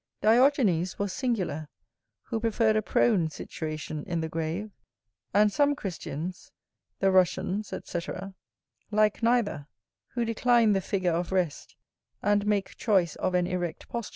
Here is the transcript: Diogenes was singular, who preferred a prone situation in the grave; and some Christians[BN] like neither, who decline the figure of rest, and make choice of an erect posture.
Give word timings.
Diogenes 0.19 0.97
was 0.97 1.13
singular, 1.13 1.69
who 2.23 2.39
preferred 2.39 2.75
a 2.75 2.81
prone 2.81 3.29
situation 3.29 4.03
in 4.07 4.19
the 4.19 4.27
grave; 4.27 4.71
and 5.31 5.53
some 5.53 5.75
Christians[BN] 5.75 8.33
like 8.89 9.21
neither, 9.21 9.67
who 10.13 10.25
decline 10.25 10.73
the 10.73 10.81
figure 10.81 11.13
of 11.13 11.31
rest, 11.31 11.75
and 12.23 12.47
make 12.47 12.75
choice 12.77 13.15
of 13.17 13.35
an 13.35 13.45
erect 13.45 13.87
posture. 13.89 14.09